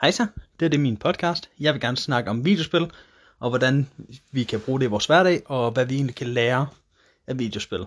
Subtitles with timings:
[0.00, 0.26] Hej så,
[0.60, 1.50] det er det min podcast.
[1.60, 2.90] Jeg vil gerne snakke om videospil,
[3.38, 3.90] og hvordan
[4.30, 6.68] vi kan bruge det i vores hverdag, og hvad vi egentlig kan lære
[7.26, 7.86] af videospil.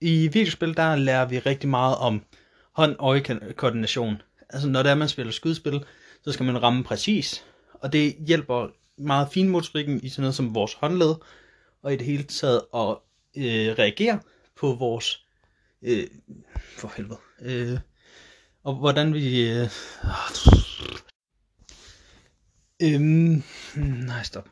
[0.00, 2.24] I videospil, der lærer vi rigtig meget om
[2.72, 4.22] hånd-øje-koordination.
[4.48, 5.84] Altså når det er, man spiller skydespil,
[6.24, 10.74] så skal man ramme præcis, og det hjælper meget finmotorikken i sådan noget som vores
[10.74, 11.14] håndled,
[11.82, 12.96] og i det hele taget at
[13.36, 14.20] øh, reagere
[14.56, 15.26] på vores,
[15.82, 16.06] øh,
[16.56, 17.78] for helvede, øh,
[18.64, 19.50] og hvordan vi...
[19.50, 19.68] Øh...
[22.82, 23.42] Øhm,
[24.06, 24.48] nej, stop.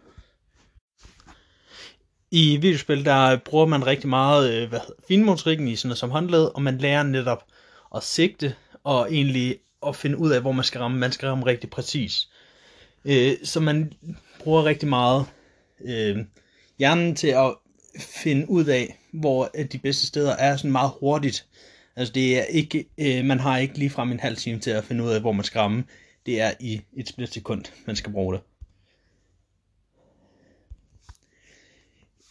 [2.30, 6.10] I videospil, der bruger man rigtig meget øh, hvad hedder, finmotorikken i sådan noget som
[6.10, 7.44] håndled, og man lærer netop
[7.94, 10.98] at sigte, og egentlig at finde ud af, hvor man skal ramme.
[10.98, 12.28] Man skal ramme rigtig præcis.
[13.04, 13.92] Øh, så man
[14.40, 15.26] bruger rigtig meget
[15.84, 16.18] øh,
[16.78, 17.54] hjernen til at
[18.22, 21.46] finde ud af, hvor de bedste steder er sådan meget hurtigt.
[21.96, 24.84] Altså det er ikke, øh, man har ikke lige frem en halv time til at
[24.84, 25.84] finde ud af, hvor man skal ramme.
[26.26, 28.42] Det er i et splitsekund, man skal bruge det.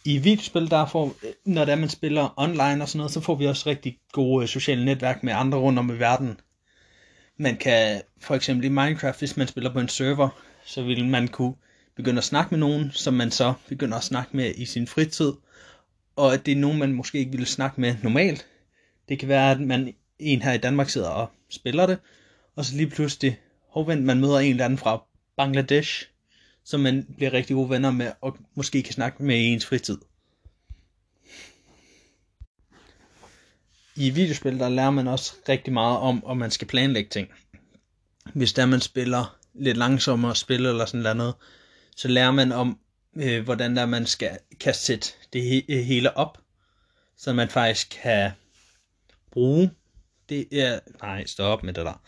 [0.04, 3.34] I videospil, der får, når det er, man spiller online og sådan noget, så får
[3.34, 6.40] vi også rigtig gode øh, sociale netværk med andre rundt om i verden.
[7.36, 10.28] Man kan for eksempel i Minecraft, hvis man spiller på en server,
[10.64, 11.54] så vil man kunne
[11.96, 15.32] begynde at snakke med nogen, som man så begynder at snakke med i sin fritid.
[16.16, 18.46] Og det er nogen, man måske ikke ville snakke med normalt,
[19.08, 21.98] det kan være, at man en her i Danmark sidder og spiller det,
[22.56, 25.02] og så lige pludselig, hovvendt, man møder en eller anden fra
[25.36, 26.06] Bangladesh,
[26.64, 29.98] som man bliver rigtig gode venner med, og måske kan snakke med i ens fritid.
[33.96, 37.28] I videospil, der lærer man også rigtig meget om, om man skal planlægge ting.
[38.34, 41.34] Hvis der man spiller lidt langsommere spil eller sådan noget,
[41.96, 42.78] så lærer man om,
[43.16, 46.38] øh, hvordan der man skal, kan sætte det he- hele op,
[47.16, 48.30] så man faktisk kan
[49.36, 49.70] bruge,
[50.28, 50.80] det er...
[51.02, 52.02] Nej, stop med det der.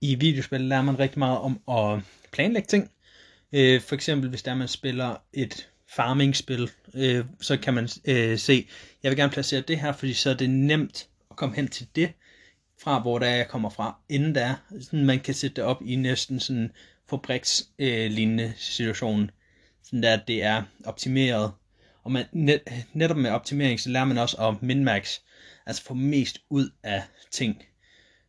[0.00, 2.90] I videospil lærer man rigtig meget om at planlægge ting.
[3.52, 8.68] Øh, for eksempel, hvis der man spiller et farming-spil, øh, så kan man øh, se,
[9.02, 11.86] jeg vil gerne placere det her, fordi så er det nemt at komme hen til
[11.96, 12.12] det,
[12.82, 15.96] fra hvor der jeg kommer fra, inden der sådan man kan sætte det op i
[15.96, 16.72] næsten sådan
[17.10, 19.30] fabrikslignende øh, situation,
[19.82, 21.52] sådan der det er optimeret.
[22.06, 22.60] Og man, net,
[22.92, 25.18] netop med optimering, så lærer man også at min-max
[25.66, 27.62] altså få mest ud af ting.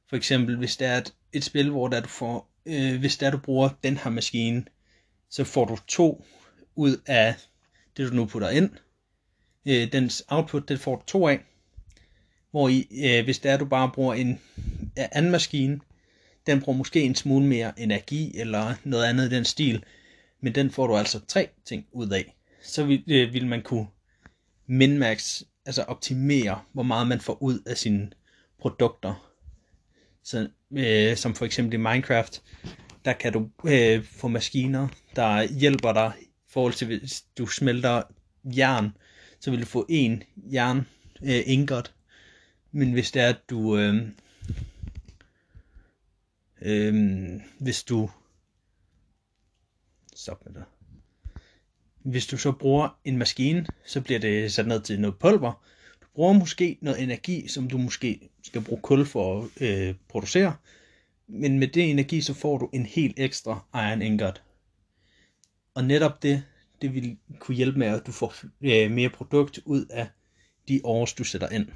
[0.09, 3.31] For eksempel, hvis det er et, et spil, hvor der du får, øh, hvis der
[3.31, 4.65] du bruger den her maskine,
[5.29, 6.25] så får du to
[6.75, 7.35] ud af
[7.97, 8.69] det, du nu putter ind.
[9.65, 11.39] Øh, dens output, det får du to af.
[12.51, 14.39] Hvor i, øh, hvis der du bare bruger en
[14.95, 15.79] anden maskine,
[16.47, 19.83] den bruger måske en smule mere energi, eller noget andet i den stil,
[20.41, 22.36] men den får du altså tre ting ud af.
[22.61, 23.87] Så vil, øh, vil man kunne
[24.67, 28.11] minmax, altså optimere, hvor meget man får ud af sine
[28.59, 29.33] produkter.
[30.23, 32.43] Så, øh, som for eksempel i Minecraft,
[33.05, 38.03] der kan du øh, få maskiner, der hjælper dig i forhold til, hvis du smelter
[38.43, 38.97] jern,
[39.39, 40.87] så vil du få en jern
[41.23, 41.93] øh, ingot.
[42.71, 43.77] Men hvis det er, at du...
[43.77, 44.07] Øh,
[46.61, 46.95] øh,
[47.59, 48.09] hvis du...
[50.15, 50.63] Stop med det.
[52.07, 55.63] Hvis du så bruger en maskine, så bliver det sat ned til noget pulver.
[56.01, 60.55] Du bruger måske noget energi, som du måske skal bruge kul for at øh, producere.
[61.27, 64.41] Men med det energi, så får du en helt ekstra iron ingot.
[65.75, 66.43] Og netop det,
[66.81, 70.07] det vil kunne hjælpe med, at du får øh, mere produkt ud af
[70.67, 71.67] de års, du sætter ind.